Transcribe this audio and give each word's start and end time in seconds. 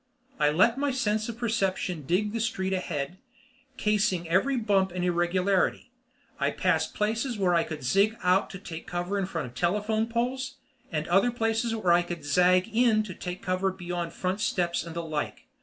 I 0.39 0.49
let 0.49 0.79
my 0.79 0.89
sense 0.89 1.29
of 1.29 1.37
perception 1.37 2.07
dig 2.07 2.31
the 2.31 2.39
street 2.39 2.73
ahead, 2.73 3.19
casing 3.77 4.27
every 4.27 4.57
bump 4.57 4.91
and 4.91 5.05
irregularity. 5.05 5.91
I 6.39 6.49
passed 6.49 6.95
places 6.95 7.37
where 7.37 7.53
I 7.53 7.63
could 7.63 7.83
zig 7.83 8.17
out 8.23 8.49
to 8.49 8.57
take 8.57 8.87
cover 8.87 9.19
in 9.19 9.27
front 9.27 9.45
of 9.47 9.53
telephone 9.53 10.07
poles, 10.07 10.55
and 10.91 11.07
other 11.07 11.29
places 11.29 11.75
where 11.75 11.93
I 11.93 12.01
could 12.01 12.25
zag 12.25 12.67
in 12.75 13.03
to 13.03 13.13
take 13.13 13.43
cover 13.43 13.71
beyond 13.71 14.11
front 14.13 14.41
steps 14.41 14.83
and 14.83 14.95
the 14.95 15.03
like. 15.03 15.45